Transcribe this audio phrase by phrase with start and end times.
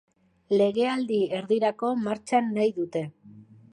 [0.61, 3.05] Legealdi erdirako martxan nahi dute.